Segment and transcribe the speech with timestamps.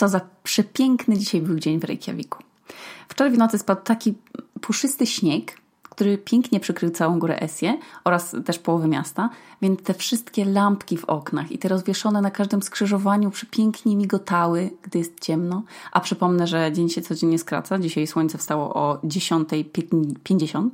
[0.00, 2.42] Co za przepiękny dzisiaj był dzień w Reykjaviku.
[3.08, 4.14] Wczoraj w nocy spadł taki
[4.60, 9.30] puszysty śnieg, który pięknie przykrył całą górę Esję oraz też połowę miasta,
[9.62, 14.98] więc te wszystkie lampki w oknach i te rozwieszone na każdym skrzyżowaniu przepięknie migotały, gdy
[14.98, 15.62] jest ciemno.
[15.92, 17.78] A przypomnę, że dzień się codziennie skraca.
[17.78, 20.70] Dzisiaj słońce wstało o 10.50,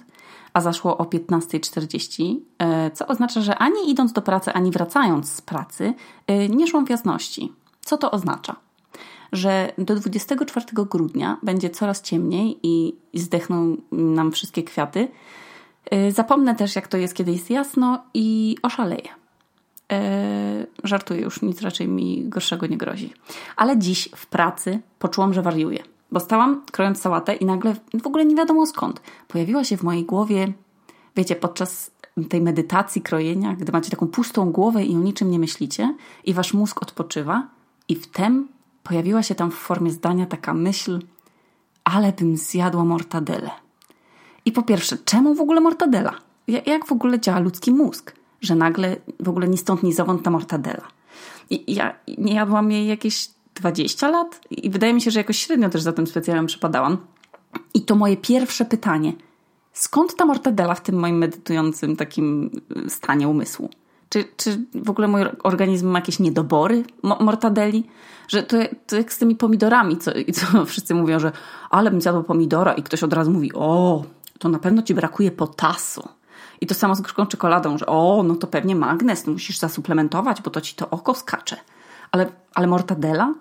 [0.52, 5.40] a zaszło o 15.40, e, co oznacza, że ani idąc do pracy, ani wracając z
[5.40, 5.94] pracy,
[6.26, 7.52] e, nie szłam w jasności.
[7.80, 8.65] Co to oznacza?
[9.36, 15.08] Że do 24 grudnia będzie coraz ciemniej i zdechną nam wszystkie kwiaty.
[15.94, 19.08] Y, zapomnę też, jak to jest, kiedy jest jasno i oszaleję.
[19.90, 23.12] Yy, żartuję już, nic raczej mi gorszego nie grozi.
[23.56, 25.82] Ale dziś w pracy poczułam, że wariuję.
[26.12, 30.04] Bo stałam krojąc sałatę i nagle w ogóle nie wiadomo skąd pojawiła się w mojej
[30.04, 30.52] głowie,
[31.16, 31.90] wiecie, podczas
[32.28, 36.54] tej medytacji krojenia, gdy macie taką pustą głowę i o niczym nie myślicie i wasz
[36.54, 37.48] mózg odpoczywa
[37.88, 38.48] i wtem
[38.88, 41.00] pojawiła się tam w formie zdania taka myśl,
[41.84, 43.50] ale bym zjadła mortadelę.
[44.44, 46.14] I po pierwsze, czemu w ogóle mortadela?
[46.66, 50.30] Jak w ogóle działa ludzki mózg, że nagle w ogóle ni stąd, ni zowąd ta
[50.30, 50.88] mortadela?
[51.50, 55.68] I ja nie jadłam jej jakieś 20 lat i wydaje mi się, że jakoś średnio
[55.68, 56.98] też za tym specjalem przypadałam.
[57.74, 59.12] I to moje pierwsze pytanie.
[59.72, 62.50] Skąd ta mortadela w tym moim medytującym takim
[62.88, 63.70] stanie umysłu?
[64.08, 67.86] Czy, czy w ogóle mój organizm ma jakieś niedobory mortadeli?
[68.28, 71.32] Że to, to jak z tymi pomidorami, co, co wszyscy mówią, że
[71.70, 74.04] ale bym zjadła pomidora i ktoś od razu mówi, o,
[74.38, 76.08] to na pewno ci brakuje potasu.
[76.60, 80.50] I to samo z gorzką czekoladą, że o, no to pewnie magnes, musisz zasuplementować, bo
[80.50, 81.56] to ci to oko skacze.
[82.12, 83.34] Ale, ale mortadela?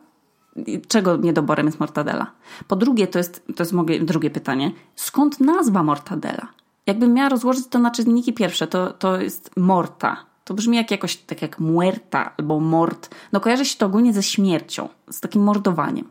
[0.88, 2.32] Czego niedoborem jest mortadela?
[2.68, 6.48] Po drugie, to jest, to jest moje drugie pytanie, skąd nazwa mortadela?
[6.88, 11.16] Jakbym miała rozłożyć to na czynniki pierwsze, to, to jest morta, to brzmi jak jakoś
[11.16, 13.16] tak jak muerta albo mort.
[13.32, 16.06] No kojarzy się to ogólnie ze śmiercią, z takim mordowaniem.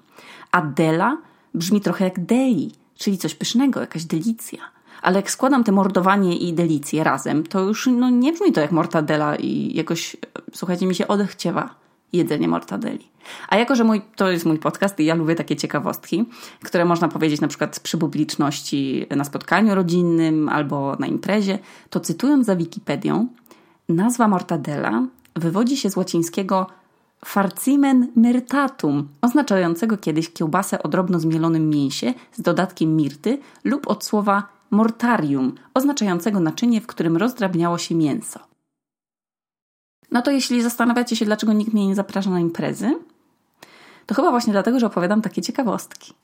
[0.52, 1.18] A dela
[1.54, 4.58] brzmi trochę jak deli, czyli coś pysznego, jakaś delicja.
[5.02, 8.72] Ale jak składam te mordowanie i delicje razem, to już no, nie brzmi to jak
[8.72, 10.16] mortadela i jakoś,
[10.54, 11.74] słuchajcie, mi się odechciewa
[12.12, 13.08] jedzenie mortadeli.
[13.48, 16.24] A jako, że mój, to jest mój podcast i ja lubię takie ciekawostki,
[16.64, 21.58] które można powiedzieć na przykład przy publiczności na spotkaniu rodzinnym albo na imprezie,
[21.90, 23.28] to cytując za Wikipedią,
[23.88, 25.06] Nazwa mortadella
[25.36, 26.66] wywodzi się z łacińskiego
[27.24, 34.48] farcimen myrtatum, oznaczającego kiedyś kiełbasę o drobno zmielonym mięsie z dodatkiem mirty lub od słowa
[34.70, 38.40] mortarium, oznaczającego naczynie, w którym rozdrabniało się mięso.
[40.10, 42.98] No to jeśli zastanawiacie się, dlaczego nikt mnie nie zaprasza na imprezy,
[44.06, 46.14] to chyba właśnie dlatego, że opowiadam takie ciekawostki.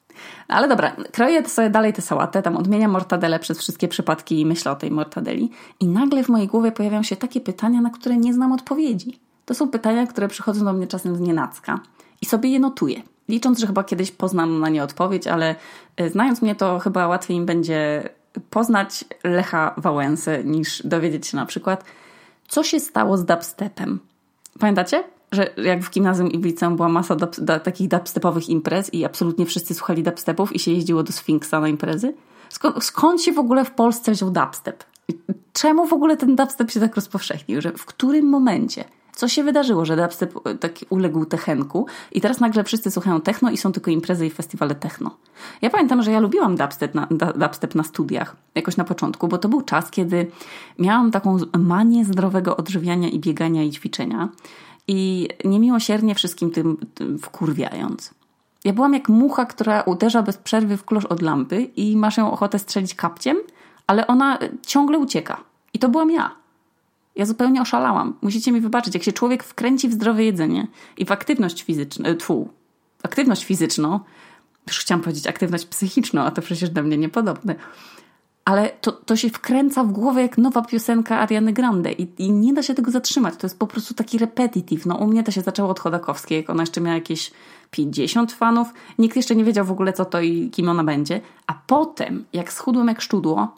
[0.48, 4.72] Ale dobra, kroję sobie dalej tę sałatę, tam odmieniam mortadelę przez wszystkie przypadki i myślę
[4.72, 5.50] o tej mortadeli
[5.80, 9.20] i nagle w mojej głowie pojawiają się takie pytania, na które nie znam odpowiedzi.
[9.44, 11.80] To są pytania, które przychodzą do mnie czasem z nienacka
[12.22, 13.02] i sobie je notuję.
[13.28, 15.54] Licząc, że chyba kiedyś poznam na nie odpowiedź, ale
[15.96, 18.08] e, znając mnie, to chyba łatwiej im będzie
[18.50, 21.84] poznać Lecha Wałęsę niż dowiedzieć się na przykład,
[22.48, 24.00] co się stało z dubstepem.
[24.60, 25.04] Pamiętacie?
[25.32, 29.04] Że jak w gimnazjum i w liceum była masa dub, da, takich dubstepowych imprez i
[29.04, 32.14] absolutnie wszyscy słuchali dubstepów i się jeździło do Sfinksa na imprezy?
[32.48, 34.84] Skąd, skąd się w ogóle w Polsce wziął dubstep?
[35.52, 37.60] Czemu w ogóle ten dubstep się tak rozpowszechnił?
[37.60, 38.84] Że w którym momencie?
[39.20, 43.50] Co się wydarzyło, że dubstep e, tak uległ techenku i teraz nagle wszyscy słuchają techno
[43.50, 45.16] i są tylko imprezy i festiwale techno.
[45.62, 49.48] Ja pamiętam, że ja lubiłam dubstep na, dubstep na studiach, jakoś na początku, bo to
[49.48, 50.30] był czas, kiedy
[50.78, 54.28] miałam taką manię zdrowego odżywiania i biegania i ćwiczenia
[54.90, 56.76] i niemiłosiernie wszystkim tym,
[57.22, 58.14] wkurwiając.
[58.64, 62.32] Ja byłam jak mucha, która uderza bez przerwy w klosz od lampy i masz ją
[62.32, 63.36] ochotę strzelić kapciem,
[63.86, 65.40] ale ona ciągle ucieka.
[65.74, 66.30] I to byłam ja.
[67.16, 68.16] Ja zupełnie oszalałam.
[68.22, 72.14] Musicie mi wybaczyć, jak się człowiek wkręci w zdrowe jedzenie i w aktywność fizyczną, e,
[72.14, 72.48] tfu,
[73.02, 74.00] aktywność fizyczną,
[74.66, 77.54] już chciałam powiedzieć aktywność psychiczną, a to przecież do mnie niepodobne,
[78.44, 82.54] ale to, to się wkręca w głowę jak nowa piosenka Ariany Grande i, i nie
[82.54, 83.34] da się tego zatrzymać.
[83.38, 84.86] To jest po prostu taki repetitive.
[84.86, 87.30] No u mnie to się zaczęło od Chodakowskiej, jak ona jeszcze miała jakieś
[87.70, 88.68] 50 fanów.
[88.98, 91.20] Nikt jeszcze nie wiedział w ogóle co to i kim ona będzie.
[91.46, 93.54] A potem, jak schudłem jak szczudło,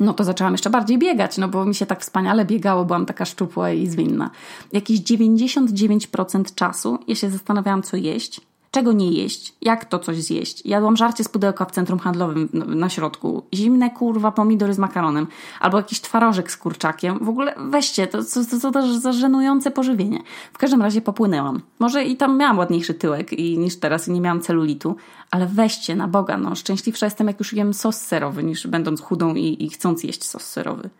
[0.00, 3.24] no to zaczęłam jeszcze bardziej biegać, no bo mi się tak wspaniale biegało, byłam taka
[3.24, 4.30] szczupła i zwinna.
[4.72, 8.40] Jakieś 99% czasu ja się zastanawiałam, co jeść,
[8.72, 10.66] czego nie jeść, jak to coś zjeść.
[10.66, 15.26] Jadłam żarcie z pudełka w centrum handlowym na środku, zimne kurwa pomidory z makaronem,
[15.60, 17.18] albo jakiś twarożek z kurczakiem.
[17.24, 18.24] W ogóle weźcie, to
[18.60, 20.22] co to za żenujące pożywienie.
[20.52, 21.62] W każdym razie popłynęłam.
[21.78, 24.96] Może i tam miałam ładniejszy tyłek i, niż teraz i nie miałam celulitu,
[25.30, 29.34] ale weźcie, na Boga, no szczęśliwsza jestem jak już jem sos serowy, niż będąc chudą
[29.34, 30.90] i, i chcąc jeść sos serowy.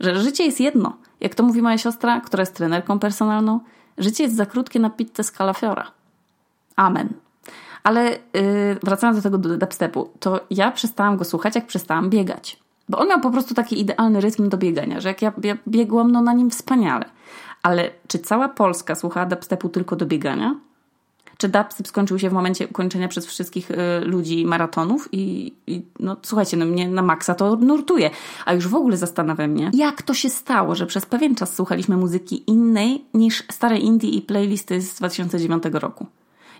[0.00, 0.96] Że życie jest jedno.
[1.20, 3.60] Jak to mówi moja siostra, która jest trenerką personalną,
[3.98, 6.01] życie jest za krótkie na pizzę z kalafiora.
[6.76, 7.08] Amen.
[7.82, 8.18] Ale yy,
[8.82, 12.62] wracając do tego dubstepu, to ja przestałam go słuchać, jak przestałam biegać.
[12.88, 16.12] Bo on miał po prostu taki idealny rytm do biegania, że jak ja, ja biegłam,
[16.12, 17.04] no na nim wspaniale.
[17.62, 20.54] Ale czy cała Polska słuchała dubstepu tylko do biegania?
[21.36, 25.08] Czy dubstep skończył się w momencie ukończenia przez wszystkich y, ludzi maratonów?
[25.12, 28.10] I, I, no słuchajcie, no mnie na maksa to nurtuje.
[28.44, 31.96] A już w ogóle zastanawia mnie, jak to się stało, że przez pewien czas słuchaliśmy
[31.96, 36.06] muzyki innej niż stare indie i playlisty z 2009 roku.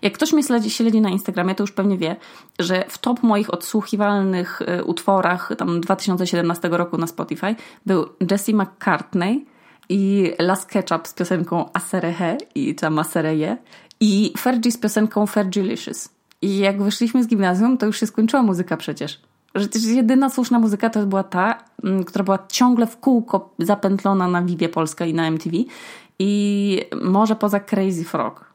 [0.03, 2.15] Jak ktoś mnie śledzi, śledzi na Instagramie, to już pewnie wie,
[2.59, 7.55] że w top moich odsłuchiwalnych y, utworach tam 2017 roku na Spotify
[7.85, 9.45] był Jesse McCartney
[9.89, 13.57] i Las Ketchup z piosenką Aserehe i ta Masereje
[13.99, 16.09] i Fergie z piosenką Fergilicious.
[16.41, 19.21] I jak wyszliśmy z gimnazjum, to już się skończyła muzyka przecież.
[19.55, 24.41] Że jedyna słuszna muzyka to była ta, mm, która była ciągle w kółko zapętlona na
[24.41, 25.57] Vivie Polska i na MTV.
[26.19, 28.52] I może poza Crazy Frog.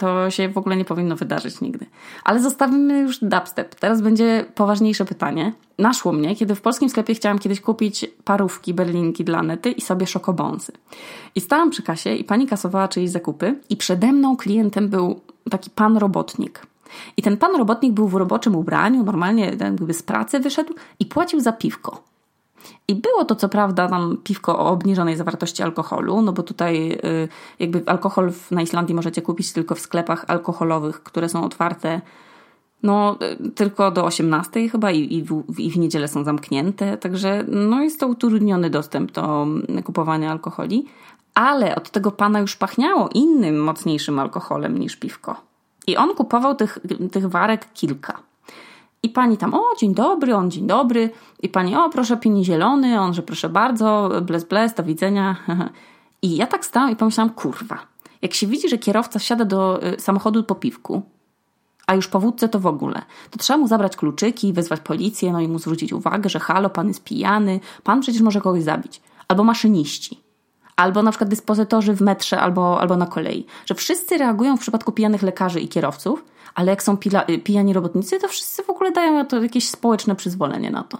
[0.00, 1.86] To się w ogóle nie powinno wydarzyć nigdy.
[2.24, 3.74] Ale zostawimy już dubstep.
[3.74, 5.52] Teraz będzie poważniejsze pytanie.
[5.78, 10.06] Naszło mnie, kiedy w polskim sklepie chciałam kiedyś kupić parówki, berlinki dla nety i sobie
[10.06, 10.72] szokobąsy.
[11.34, 15.20] I stałam przy kasie i pani kasowała czyjeś zakupy i przede mną klientem był
[15.50, 16.66] taki pan robotnik.
[17.16, 21.40] I ten pan robotnik był w roboczym ubraniu, normalnie jakby z pracy wyszedł i płacił
[21.40, 22.09] za piwko.
[22.88, 27.28] I było to co prawda tam piwko o obniżonej zawartości alkoholu, no bo tutaj y,
[27.58, 32.00] jakby alkohol na Islandii możecie kupić tylko w sklepach alkoholowych, które są otwarte
[32.82, 37.44] no y, tylko do 18 chyba i, i, w, i w niedzielę są zamknięte, także
[37.48, 39.46] no jest to utrudniony dostęp do
[39.84, 40.86] kupowania alkoholi,
[41.34, 45.36] ale od tego pana już pachniało innym, mocniejszym alkoholem niż piwko.
[45.86, 46.78] I on kupował tych,
[47.12, 48.29] tych warek kilka.
[49.02, 51.10] I pani tam, o dzień dobry, on dzień dobry.
[51.42, 55.36] I pani, o proszę pini zielony, on, że proszę bardzo, bles, bles, do widzenia.
[56.22, 57.78] I ja tak stałam i pomyślałam, kurwa,
[58.22, 61.02] jak się widzi, że kierowca wsiada do y, samochodu po piwku,
[61.86, 65.40] a już po wódce to w ogóle, to trzeba mu zabrać kluczyki, wezwać policję, no
[65.40, 69.02] i mu zwrócić uwagę, że halo, pan jest pijany, pan przecież może kogoś zabić.
[69.28, 70.20] Albo maszyniści.
[70.80, 73.46] Albo na przykład dyspozytorzy w metrze albo, albo na kolei.
[73.66, 76.24] Że wszyscy reagują w przypadku pijanych lekarzy i kierowców,
[76.54, 80.16] ale jak są pila, y, pijani robotnicy, to wszyscy w ogóle dają to jakieś społeczne
[80.16, 80.98] przyzwolenie na to.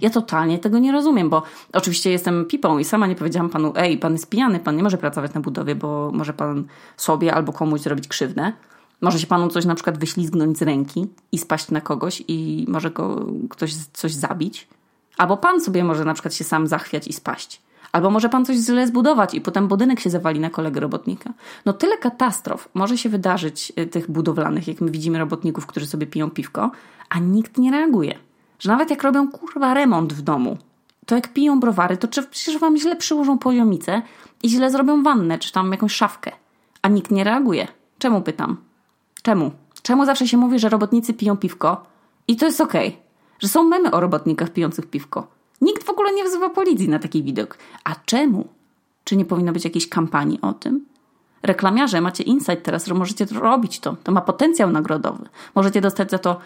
[0.00, 1.42] Ja totalnie tego nie rozumiem, bo
[1.72, 4.98] oczywiście jestem pipą i sama nie powiedziałam panu, ej, pan jest pijany, pan nie może
[4.98, 6.64] pracować na budowie, bo może pan
[6.96, 8.52] sobie albo komuś zrobić krzywdę.
[9.00, 12.90] Może się panu coś na przykład wyślizgnąć z ręki i spaść na kogoś i może
[12.90, 14.68] go ktoś coś zabić.
[15.16, 17.67] Albo pan sobie może na przykład się sam zachwiać i spaść.
[17.92, 21.32] Albo może pan coś źle zbudować i potem budynek się zawali na kolegę robotnika.
[21.66, 26.06] No tyle katastrof może się wydarzyć y, tych budowlanych, jak my widzimy robotników, którzy sobie
[26.06, 26.70] piją piwko,
[27.08, 28.18] a nikt nie reaguje.
[28.58, 30.58] Że nawet jak robią kurwa remont w domu,
[31.06, 34.02] to jak piją browary, to czy przecież wam źle przyłożą poziomicę
[34.42, 36.32] i źle zrobią wannę, czy tam jakąś szafkę.
[36.82, 37.68] A nikt nie reaguje.
[37.98, 38.56] Czemu pytam?
[39.22, 39.50] Czemu?
[39.82, 41.86] Czemu zawsze się mówi, że robotnicy piją piwko
[42.28, 42.88] i to jest okej?
[42.88, 43.00] Okay?
[43.38, 45.37] Że są memy o robotnikach pijących piwko.
[45.60, 47.58] Nikt w ogóle nie wzywa policji na taki widok.
[47.84, 48.48] A czemu?
[49.04, 50.86] Czy nie powinno być jakiejś kampanii o tym?
[51.42, 53.96] Reklamiarze, macie insight teraz, że możecie to robić to.
[54.04, 55.28] To ma potencjał nagrodowy.
[55.54, 56.40] Możecie dostać za to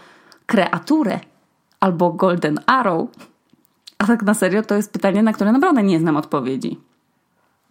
[0.47, 1.21] kreaturę
[1.81, 3.09] albo Golden Arrow.
[3.99, 6.81] A tak na serio to jest pytanie, na które naprawdę nie znam odpowiedzi.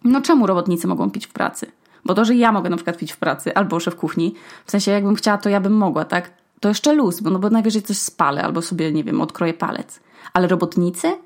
[0.04, 1.66] No czemu robotnicy mogą pić w pracy?
[2.04, 4.34] Bo to, że ja mogę na przykład pić w pracy albo szef kuchni,
[4.66, 6.30] w sensie jakbym chciała, to ja bym mogła, tak?
[6.60, 10.00] To jeszcze luz, bo, no bo najwyżej coś spalę albo sobie, nie wiem, odkroję palec.
[10.32, 11.16] Ale robotnicy?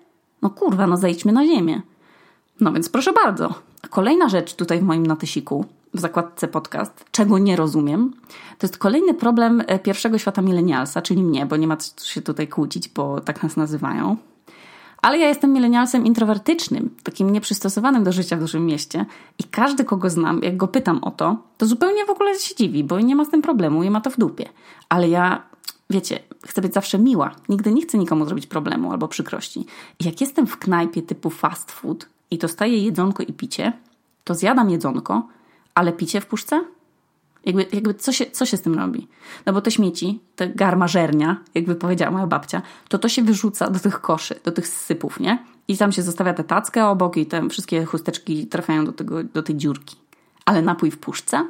[0.47, 1.83] No kurwa, no zejdźmy na ziemię.
[2.61, 3.55] No więc proszę bardzo.
[3.91, 8.13] Kolejna rzecz tutaj w moim natysiku, w zakładce podcast, czego nie rozumiem,
[8.59, 12.23] to jest kolejny problem e, pierwszego świata milenialsa, czyli mnie, bo nie ma co się
[12.23, 14.17] tutaj kłócić, bo tak nas nazywają.
[15.03, 19.07] Ale ja jestem milenialsem introwertycznym, takim nieprzystosowanym do życia w dużym mieście
[19.39, 22.85] i każdy, kogo znam, jak go pytam o to, to zupełnie w ogóle się dziwi,
[22.85, 24.49] bo nie ma z tym problemu i ma to w dupie.
[24.89, 25.43] Ale ja
[25.91, 27.35] wiecie, chcę być zawsze miła.
[27.49, 29.67] Nigdy nie chcę nikomu zrobić problemu albo przykrości.
[30.01, 33.73] I jak jestem w knajpie typu fast food i dostaję jedzonko i picie,
[34.25, 35.29] to zjadam jedzonko,
[35.75, 36.65] ale picie w puszce?
[37.47, 39.09] Jakby, jakby co, się, co się z tym robi?
[39.47, 43.81] No bo te śmieci, te garmażernia, jakby powiedziała moja babcia, to to się wyrzuca do
[43.81, 45.45] tych koszy, do tych sypów, nie?
[45.69, 49.43] I tam się zostawia tę tackę obok i te wszystkie chusteczki trafiają do, tego, do
[49.43, 49.97] tej dziurki.
[50.45, 51.47] Ale napój w puszce?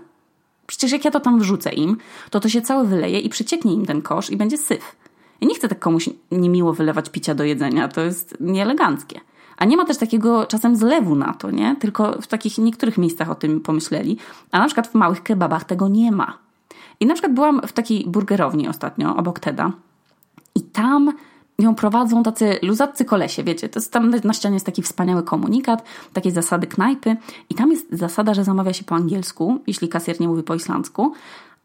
[0.67, 1.97] Przecież jak ja to tam wrzucę im,
[2.31, 4.97] to to się całe wyleje i przecieknie im ten kosz i będzie syf.
[5.41, 9.21] Ja nie chcę tak komuś niemiło wylewać picia do jedzenia, to jest nieeleganckie.
[9.57, 11.77] A nie ma też takiego czasem zlewu na to, nie?
[11.81, 14.19] Tylko w takich niektórych miejscach o tym pomyśleli,
[14.51, 16.39] a na przykład w małych kebabach tego nie ma.
[17.01, 19.73] I na przykład byłam w takiej burgerowni ostatnio, obok Teda,
[20.55, 21.13] i tam
[21.59, 25.85] ją prowadzą tacy luzaccy kolesie, wiecie, to jest tam na ścianie jest taki wspaniały komunikat,
[26.13, 27.17] takie zasady knajpy
[27.51, 31.13] i tam jest zasada, że zamawia się po angielsku, jeśli kasjer nie mówi po islandzku,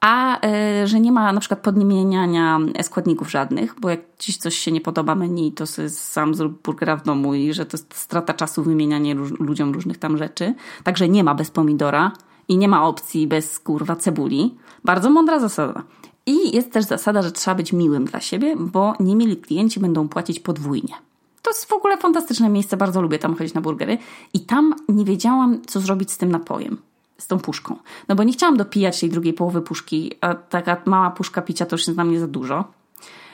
[0.02, 0.46] a
[0.84, 4.82] y, że nie ma na przykład podmieniania składników żadnych, bo jak dziś coś się nie
[4.82, 9.14] podoba menu, to sam zrób burgera w domu i że to jest strata czasu wymienianie
[9.14, 10.54] róż, ludziom różnych tam rzeczy.
[10.84, 12.12] Także nie ma bez pomidora
[12.48, 14.56] i nie ma opcji bez kurwa cebuli.
[14.84, 15.84] Bardzo mądra zasada.
[16.26, 20.40] I jest też zasada, że trzeba być miłym dla siebie, bo niemili klienci będą płacić
[20.40, 20.94] podwójnie.
[21.42, 23.98] To jest w ogóle fantastyczne miejsce, bardzo lubię tam chodzić na burgery.
[24.34, 26.78] I tam nie wiedziałam, co zrobić z tym napojem,
[27.18, 27.76] z tą puszką.
[28.08, 31.76] No bo nie chciałam dopijać tej drugiej połowy puszki, a taka mała puszka picia to
[31.76, 32.64] już jest dla mnie za dużo.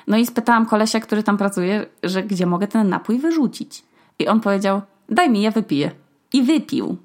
[0.07, 3.83] No i spytałam kolesia, który tam pracuje, że gdzie mogę ten napój wyrzucić.
[4.19, 5.91] I on powiedział, daj mi, ja wypiję.
[6.33, 6.97] I wypił.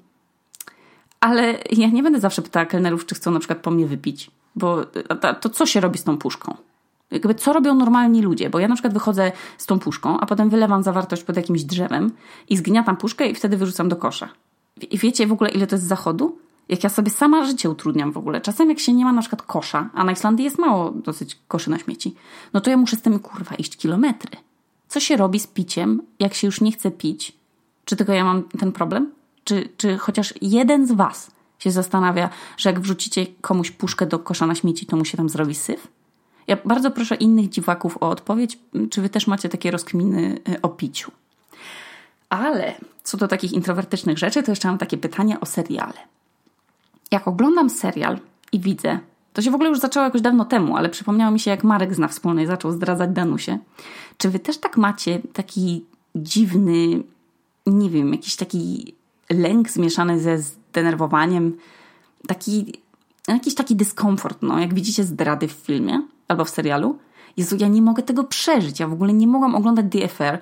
[1.19, 4.31] Ale ja nie będę zawsze pytała kelnerów, czy chcą na przykład po mnie wypić.
[4.55, 4.85] Bo
[5.41, 6.55] to, co się robi z tą puszką?
[7.11, 8.49] Jakby co robią normalni ludzie?
[8.49, 12.11] Bo ja na przykład wychodzę z tą puszką, a potem wylewam zawartość pod jakimś drzewem
[12.49, 14.29] i zgniatam puszkę i wtedy wyrzucam do kosza.
[14.91, 16.37] I wiecie w ogóle, ile to jest zachodu?
[16.69, 18.41] Jak ja sobie sama życie utrudniam w ogóle.
[18.41, 21.69] Czasem jak się nie ma na przykład kosza, a na Islandii jest mało dosyć koszy
[21.69, 22.15] na śmieci,
[22.53, 24.31] no to ja muszę z tym kurwa iść kilometry.
[24.87, 27.33] Co się robi z piciem, jak się już nie chce pić?
[27.85, 29.11] Czy tylko ja mam ten problem?
[29.43, 31.31] Czy, czy chociaż jeden z was
[31.63, 35.29] się zastanawia, że jak wrzucicie komuś puszkę do kosza na śmieci, to mu się tam
[35.29, 35.87] zrobi syf?
[36.47, 40.69] Ja bardzo proszę innych dziwaków o odpowiedź, czy wy też macie takie rozkminy y, o
[40.69, 41.11] piciu.
[42.29, 45.93] Ale co do takich introwertycznych rzeczy, to jeszcze mam takie pytanie o seriale.
[47.11, 48.19] Jak oglądam serial
[48.51, 48.99] i widzę,
[49.33, 51.95] to się w ogóle już zaczęło jakoś dawno temu, ale przypomniało mi się, jak Marek
[51.95, 53.57] zna wspólnej zaczął zdradzać Danusie.
[54.17, 57.03] Czy wy też tak macie taki dziwny,
[57.65, 58.93] nie wiem, jakiś taki
[59.29, 60.37] lęk zmieszany ze
[60.73, 61.57] zdenerwowaniem,
[62.27, 62.73] taki,
[63.27, 66.97] jakiś taki dyskomfort, no, jak widzicie zdrady w filmie albo w serialu.
[67.37, 68.79] Jezu, ja nie mogę tego przeżyć.
[68.79, 70.39] Ja w ogóle nie mogłam oglądać DFR,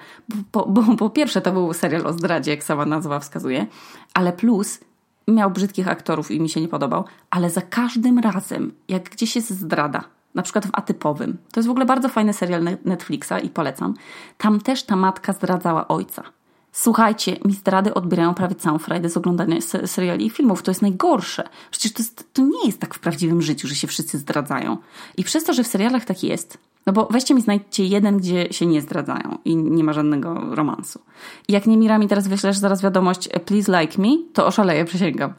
[0.54, 3.68] bo, bo, bo po pierwsze to był serial o zdradzie, jak sama nazwa wskazuje,
[4.14, 4.80] ale plus
[5.28, 9.50] miał brzydkich aktorów i mi się nie podobał, ale za każdym razem, jak gdzieś jest
[9.50, 10.04] zdrada,
[10.36, 13.94] na przykład w Atypowym, to jest w ogóle bardzo fajny serial Netflixa i polecam,
[14.38, 16.24] tam też ta matka zdradzała ojca.
[16.72, 20.64] Słuchajcie, mi zdrady odbierają prawie całą frajdę z oglądania seriali i filmów.
[20.64, 21.50] To jest najgorsze.
[21.72, 24.78] Przecież to, jest, to nie jest tak w prawdziwym życiu, że się wszyscy zdradzają.
[25.18, 28.54] I przez to, że w serialach tak jest, no bo weźcie mi znajdźcie jeden, gdzie
[28.54, 31.00] się nie zdradzają i nie ma żadnego romansu.
[31.48, 35.34] I jak nie Mira mi teraz wyślesz zaraz wiadomość please like me, to oszaleję, przysięgam.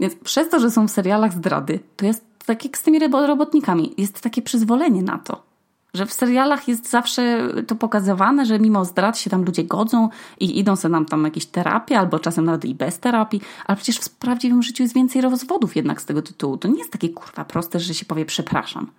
[0.00, 3.94] Więc przez to, że są w serialach zdrady, to jest tak jak z tymi robotnikami.
[3.98, 5.47] Jest takie przyzwolenie na to.
[5.94, 10.08] Że w serialach jest zawsze to pokazywane, że mimo zdrad się tam ludzie godzą
[10.40, 13.96] i idą sobie nam tam jakieś terapie, albo czasem nawet i bez terapii, ale przecież
[13.96, 16.56] w prawdziwym życiu jest więcej rozwodów jednak z tego tytułu.
[16.56, 18.90] To nie jest takie kurwa proste, że się powie przepraszam.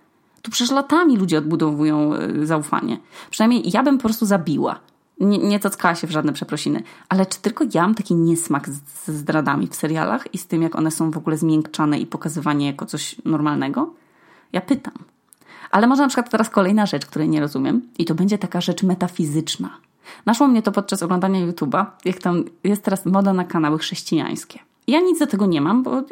[0.41, 2.97] Tu przecież latami ludzie odbudowują e, zaufanie.
[3.29, 4.79] Przynajmniej ja bym po prostu zabiła.
[5.19, 6.83] Nie, nie cackała się w żadne przeprosiny.
[7.09, 8.69] Ale czy tylko ja mam taki niesmak
[9.05, 12.65] ze zdradami w serialach i z tym, jak one są w ogóle zmiękczane i pokazywane
[12.65, 13.93] jako coś normalnego?
[14.53, 14.93] Ja pytam.
[15.71, 18.83] Ale może na przykład teraz kolejna rzecz, której nie rozumiem, i to będzie taka rzecz
[18.83, 19.77] metafizyczna.
[20.25, 24.59] Naszło mnie to podczas oglądania YouTube'a, jak tam jest teraz moda na kanały chrześcijańskie.
[24.87, 26.03] Ja nic do tego nie mam, bo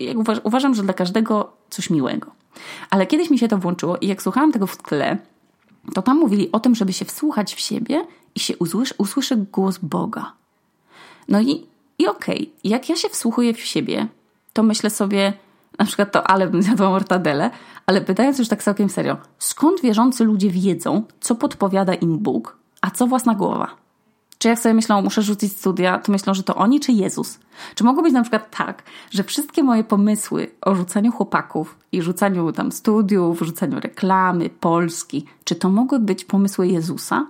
[0.44, 2.32] uważam, że dla każdego coś miłego.
[2.90, 5.18] Ale kiedyś mi się to włączyło i jak słuchałam tego w tle,
[5.94, 9.78] to tam mówili o tym, żeby się wsłuchać w siebie i się usłyszy, usłyszy głos
[9.78, 10.34] Boga.
[11.28, 11.66] No i,
[12.00, 14.08] i okej, okay, jak ja się wsłuchuję w siebie,
[14.54, 15.34] to myślę sobie,
[15.80, 17.52] na przykład to ale bym zjadła mortadele,
[17.86, 22.92] ale pytając już tak całkiem serio, skąd wierzący ludzie wiedzą, co podpowiada im Bóg, a
[22.92, 23.88] co własna głowa?
[24.38, 27.40] Czy jak sobie myślą, muszę rzucić studia, to myślą, że to oni czy Jezus?
[27.76, 32.52] Czy mogło być na przykład tak, że wszystkie moje pomysły o rzucaniu chłopaków i rzucaniu
[32.52, 37.28] tam studiów, rzucaniu reklamy, Polski, czy to mogły być pomysły Jezusa?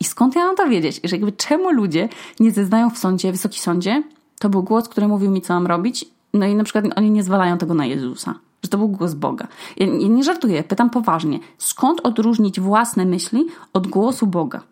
[0.00, 1.00] I skąd ja mam to wiedzieć?
[1.04, 2.08] Że jakby czemu ludzie
[2.40, 4.02] nie zeznają w sądzie, Wysoki Sądzie,
[4.38, 7.22] to był głos, który mówił mi, co mam robić, no i na przykład oni nie
[7.22, 9.48] zwalają tego na Jezusa, że to był głos Boga.
[9.76, 11.38] Ja nie żartuję, pytam poważnie.
[11.58, 14.62] Skąd odróżnić własne myśli od głosu Boga?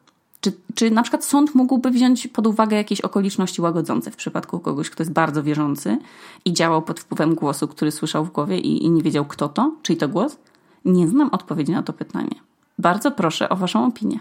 [0.41, 4.91] Czy, czy na przykład sąd mógłby wziąć pod uwagę jakieś okoliczności łagodzące w przypadku kogoś,
[4.91, 5.99] kto jest bardzo wierzący
[6.45, 9.73] i działał pod wpływem głosu, który słyszał w głowie i, i nie wiedział kto to,
[9.83, 10.39] czyj to głos?
[10.85, 12.35] Nie znam odpowiedzi na to pytanie.
[12.79, 14.21] Bardzo proszę o Waszą opinię.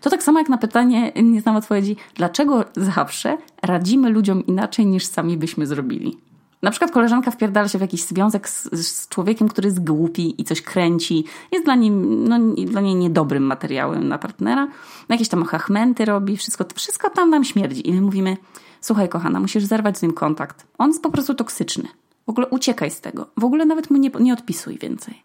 [0.00, 5.06] To tak samo jak na pytanie, nie znam odpowiedzi, dlaczego zawsze radzimy ludziom inaczej niż
[5.06, 6.18] sami byśmy zrobili.
[6.62, 10.44] Na przykład koleżanka wpierdala się w jakiś związek z, z, człowiekiem, który jest głupi i
[10.44, 11.24] coś kręci.
[11.52, 14.68] Jest dla, nim, no, dla niej niedobrym materiałem na partnera.
[15.08, 17.88] Jakieś tam hachmenty robi, wszystko, wszystko tam nam śmierdzi.
[17.88, 18.36] I my mówimy,
[18.80, 20.66] słuchaj kochana, musisz zerwać z nim kontakt.
[20.78, 21.88] On jest po prostu toksyczny.
[22.26, 23.26] W ogóle uciekaj z tego.
[23.36, 25.22] W ogóle nawet mu nie, nie odpisuj więcej.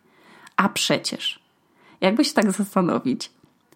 [0.55, 1.39] A przecież,
[2.01, 3.31] jakby się tak zastanowić,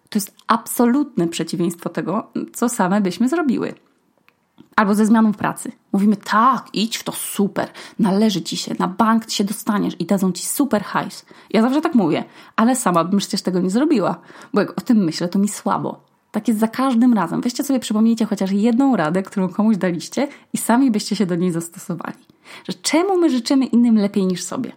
[0.08, 3.74] to jest absolutne przeciwieństwo tego, co same byśmy zrobiły.
[4.76, 9.30] Albo ze zmianą pracy Mówimy, tak, idź w to super, należy ci się, na bank
[9.30, 11.26] się dostaniesz i dadzą ci super hajs.
[11.50, 12.24] Ja zawsze tak mówię,
[12.56, 14.20] ale sama bym przecież tego nie zrobiła,
[14.54, 16.00] bo jak o tym myślę, to mi słabo.
[16.30, 17.40] Tak jest za każdym razem.
[17.40, 21.50] Weźcie sobie, przypomnijcie chociaż jedną radę, którą komuś daliście i sami byście się do niej
[21.50, 22.18] zastosowali.
[22.68, 24.72] Że czemu my życzymy innym lepiej niż sobie?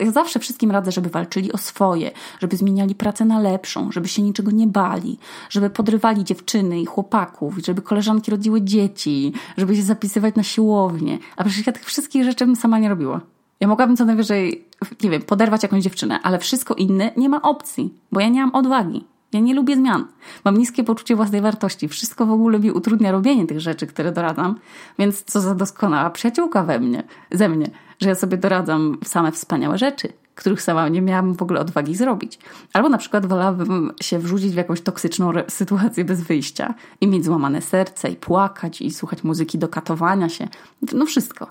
[0.00, 2.10] Ja zawsze wszystkim radzę, żeby walczyli o swoje,
[2.40, 5.18] żeby zmieniali pracę na lepszą, żeby się niczego nie bali,
[5.50, 11.18] żeby podrywali dziewczyny i chłopaków, żeby koleżanki rodziły dzieci, żeby się zapisywać na siłownię.
[11.36, 13.20] A przecież ja tych wszystkich rzeczy bym sama nie robiła.
[13.60, 14.64] Ja mogłabym co najwyżej,
[15.02, 18.54] nie wiem, poderwać jakąś dziewczynę, ale wszystko inne nie ma opcji, bo ja nie mam
[18.54, 19.04] odwagi.
[19.32, 20.06] Ja nie lubię zmian.
[20.44, 21.88] Mam niskie poczucie własnej wartości.
[21.88, 24.58] Wszystko w ogóle mi utrudnia robienie tych rzeczy, które doradzam.
[24.98, 27.70] Więc co za doskonała przyjaciółka we mnie, ze mnie,
[28.00, 32.38] że ja sobie doradzam same wspaniałe rzeczy, których sama nie miałam w ogóle odwagi zrobić.
[32.72, 37.62] Albo na przykład wolałabym się wrzucić w jakąś toksyczną sytuację bez wyjścia i mieć złamane
[37.62, 40.48] serce i płakać i słuchać muzyki do katowania się.
[40.92, 41.46] No wszystko.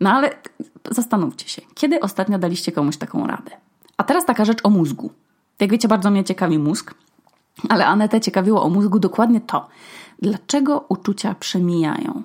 [0.00, 0.30] No ale
[0.90, 3.50] zastanówcie się, kiedy ostatnio daliście komuś taką radę?
[3.96, 5.10] A teraz taka rzecz o mózgu.
[5.60, 6.94] Jak wiecie, bardzo mnie ciekawi mózg.
[7.68, 9.68] Ale Anetę ciekawiło o mózgu dokładnie to,
[10.22, 12.22] dlaczego uczucia przemijają.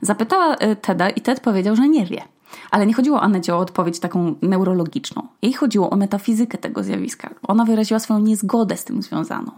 [0.00, 2.22] Zapytała e, Teda i Ted powiedział, że nie wie.
[2.70, 5.22] Ale nie chodziło Anecie o odpowiedź taką neurologiczną.
[5.42, 7.30] Jej chodziło o metafizykę tego zjawiska.
[7.42, 9.50] Ona wyraziła swoją niezgodę z tym związaną.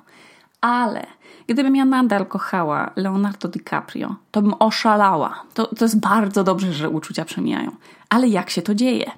[0.61, 1.07] Ale
[1.47, 5.43] gdybym ja nadal kochała Leonardo DiCaprio, to bym oszalała.
[5.55, 7.71] To, to jest bardzo dobrze, że uczucia przemijają.
[8.09, 9.11] Ale jak się to dzieje?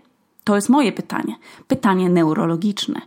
[0.45, 1.35] To jest moje pytanie.
[1.69, 3.01] Pytanie neurologiczne.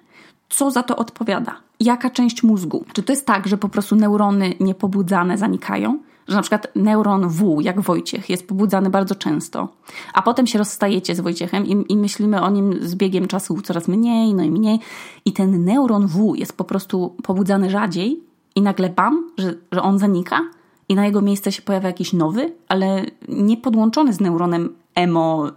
[0.50, 1.56] Co za to odpowiada?
[1.82, 2.86] jaka część mózgu.
[2.94, 6.00] Czy to jest tak, że po prostu neurony niepobudzane zanikają?
[6.28, 9.68] Że na przykład neuron W, jak Wojciech, jest pobudzany bardzo często,
[10.14, 13.88] a potem się rozstajecie z Wojciechem i, i myślimy o nim z biegiem czasu coraz
[13.88, 14.80] mniej, no i mniej,
[15.26, 18.20] i ten neuron W jest po prostu pobudzany rzadziej
[18.56, 20.42] i nagle bam, że, że on zanika
[20.90, 25.52] i na jego miejsce się pojawia jakiś nowy, ale nie podłączony z neuronem emo,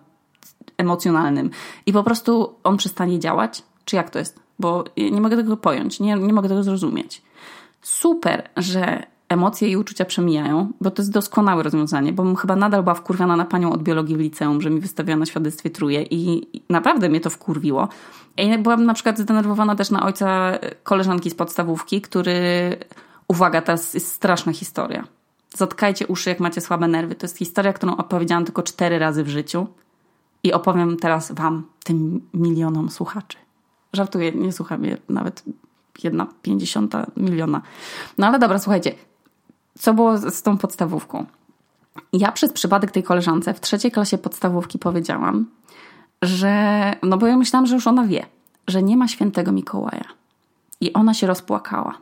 [0.79, 1.51] emocjonalnym
[1.87, 3.63] i po prostu on przestanie działać?
[3.85, 4.45] Czy jak to jest?
[4.59, 7.23] bo nie mogę tego pojąć, nie, nie mogę tego zrozumieć.
[7.83, 9.03] Super, że
[9.35, 13.37] emocje i uczucia przemijają, bo to jest doskonałe rozwiązanie, bo bym chyba nadal była wkurwiona
[13.37, 17.21] na panią od biologii w liceum, że mi wystawiła na świadectwie truje i naprawdę mnie
[17.21, 17.89] to wkurwiło.
[18.37, 22.33] I byłam na przykład zdenerwowana też na ojca koleżanki z podstawówki, który,
[23.29, 25.05] uwaga, teraz jest straszna historia.
[25.57, 27.15] Zatkajcie uszy, jak macie słabe nerwy.
[27.15, 29.67] To jest historia, którą opowiedziałam tylko cztery razy w życiu
[30.43, 33.39] i opowiem teraz wam, tym milionom słuchaczy.
[33.93, 35.43] Żartuję, nie słucha mnie nawet
[36.03, 37.63] jedna pięćdziesiąta miliona.
[38.19, 38.95] No ale dobra, słuchajcie,
[39.79, 41.27] co było z, tą podstawówką?
[42.13, 45.47] Ja przez przypadek tej koleżance w trzeciej klasie podstawówki powiedziałam,
[46.23, 48.27] że, no bo ja myślałam, że już ona wie,
[48.69, 50.05] że nie ma świętego Mikołaja.
[50.81, 51.95] I ona się rozpłakała.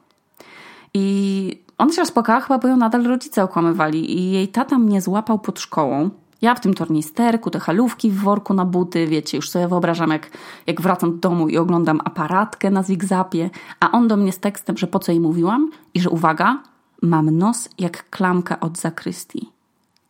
[0.95, 5.39] I ona się rozpłakała chyba, bo ją nadal rodzice okłamywali i jej tata mnie złapał
[5.39, 6.11] pod szkołą
[6.43, 10.31] ja w tym tornisterku, te halówki w worku na buty, wiecie, już sobie wyobrażam, jak,
[10.67, 14.79] jak wracam do domu i oglądam aparatkę na zigzapie, a on do mnie z tekstem,
[14.79, 16.63] że po co jej mówiłam i że uwaga,
[17.03, 19.51] mam nos jak klamka od zakrystii.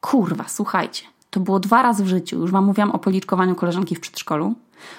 [0.00, 4.00] Kurwa, słuchajcie, to było dwa razy w życiu, już wam mówiłam o policzkowaniu koleżanki w
[4.00, 4.54] przedszkolu,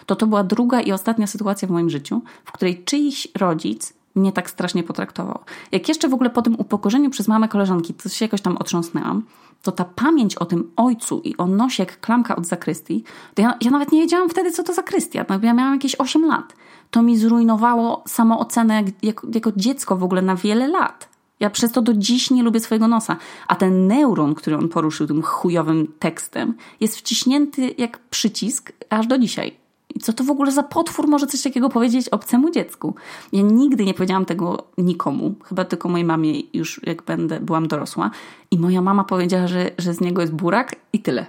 [0.05, 4.31] to to była druga i ostatnia sytuacja w moim życiu, w której czyjś rodzic mnie
[4.31, 5.39] tak strasznie potraktował.
[5.71, 9.23] Jak jeszcze w ogóle po tym upokorzeniu przez mamę koleżanki, to się jakoś tam otrząsnęłam,
[9.61, 13.03] to ta pamięć o tym ojcu i o nosie jak klamka od zakrystii,
[13.33, 15.25] to ja, ja nawet nie wiedziałam wtedy, co to zakrystia.
[15.29, 16.53] No, ja miałam jakieś 8 lat.
[16.91, 21.12] To mi zrujnowało samoocenę jak, jako, jako dziecko w ogóle na wiele lat.
[21.39, 23.17] Ja przez to do dziś nie lubię swojego nosa.
[23.47, 29.17] A ten neuron, który on poruszył tym chujowym tekstem, jest wciśnięty jak przycisk aż do
[29.17, 29.63] dzisiaj.
[29.95, 32.95] I co to w ogóle za potwór może coś takiego powiedzieć obcemu dziecku?
[33.31, 38.11] Ja nigdy nie powiedziałam tego nikomu, chyba tylko mojej mamie już jak będę, byłam dorosła.
[38.51, 41.25] I moja mama powiedziała, że, że z niego jest burak i tyle.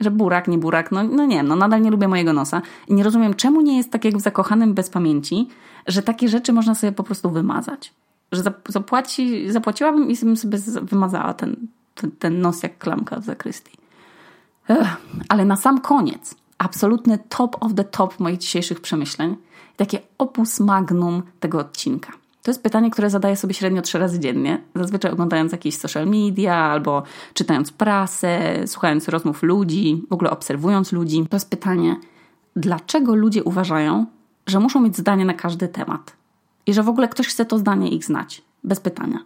[0.00, 2.62] Że burak, nie burak, no, no nie no nadal nie lubię mojego nosa.
[2.88, 5.48] I nie rozumiem, czemu nie jest tak jak w zakochanym bez pamięci,
[5.86, 7.92] że takie rzeczy można sobie po prostu wymazać.
[8.32, 11.56] Że zapłaci, zapłaciłabym i sobie wymazała ten,
[11.94, 13.78] ten, ten nos jak klamka w zakrystii.
[15.28, 19.36] Ale na sam koniec absolutny top of the top moich dzisiejszych przemyśleń,
[19.76, 22.12] takie opus magnum tego odcinka.
[22.42, 26.56] To jest pytanie, które zadaję sobie średnio trzy razy dziennie, zazwyczaj oglądając jakieś social media
[26.56, 27.02] albo
[27.34, 31.26] czytając prasę, słuchając rozmów ludzi, w ogóle obserwując ludzi.
[31.30, 31.96] To jest pytanie,
[32.56, 34.06] dlaczego ludzie uważają,
[34.46, 36.15] że muszą mieć zdanie na każdy temat
[36.66, 39.18] i że w ogóle ktoś chce to zdanie ich znać, bez pytania.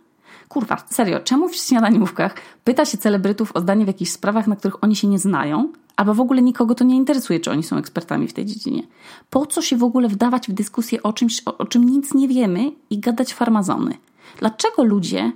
[0.49, 4.85] Kurwa, serio, czemu w śniadaniówkach pyta się celebrytów o zdanie w jakichś sprawach, na których
[4.85, 8.29] oni się nie znają, albo w ogóle nikogo to nie interesuje, czy oni są ekspertami
[8.29, 8.83] w tej dziedzinie.
[9.31, 12.29] Po co się w ogóle wdawać w dyskusję o czymś, o, o czym nic nie
[12.29, 13.95] wiemy i gadać farmazony?
[14.39, 15.33] Dlaczego ludzie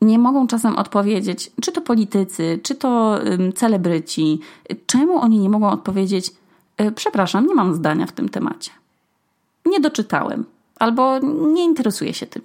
[0.00, 3.18] nie mogą czasem odpowiedzieć, czy to politycy, czy to
[3.54, 4.40] celebryci,
[4.86, 6.30] czemu oni nie mogą odpowiedzieć,
[6.80, 8.70] y, przepraszam, nie mam zdania w tym temacie.
[9.66, 10.44] Nie doczytałem,
[10.80, 11.18] albo
[11.52, 12.42] nie interesuję się tym.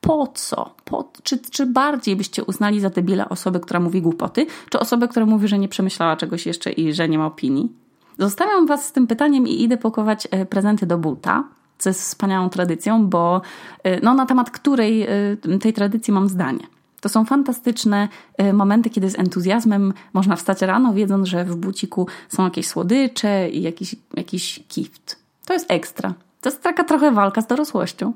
[0.00, 0.74] Po co?
[0.84, 5.26] Po, czy, czy bardziej byście uznali za debila osobę, która mówi głupoty, czy osobę, która
[5.26, 7.72] mówi, że nie przemyślała czegoś jeszcze i że nie ma opinii?
[8.18, 11.44] Zostawiam Was z tym pytaniem i idę pakować e, prezenty do buta,
[11.78, 13.42] co jest wspaniałą tradycją, bo
[13.84, 16.66] e, no, na temat której e, tej tradycji mam zdanie.
[17.00, 18.08] To są fantastyczne
[18.52, 23.62] momenty, kiedy z entuzjazmem można wstać rano, wiedząc, że w buciku są jakieś słodycze i
[23.62, 25.16] jakiś, jakiś gift.
[25.46, 26.14] To jest ekstra.
[26.42, 28.12] To jest taka trochę walka z dorosłością.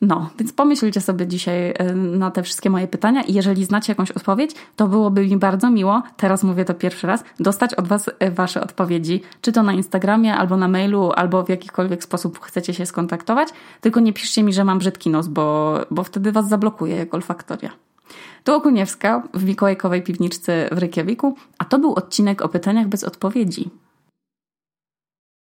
[0.00, 4.10] No, więc pomyślcie sobie dzisiaj y, na te wszystkie moje pytania i jeżeli znacie jakąś
[4.10, 8.30] odpowiedź, to byłoby mi bardzo miło, teraz mówię to pierwszy raz, dostać od Was y,
[8.30, 12.86] Wasze odpowiedzi, czy to na Instagramie, albo na mailu, albo w jakikolwiek sposób chcecie się
[12.86, 13.48] skontaktować,
[13.80, 17.70] tylko nie piszcie mi, że mam brzydki nos, bo, bo wtedy Was zablokuję jak olfaktoria.
[18.44, 23.70] Tu Okuniewska w Mikołajkowej Piwniczce w Reykjaviku, a to był odcinek o pytaniach bez odpowiedzi.